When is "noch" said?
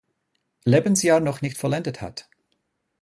1.19-1.41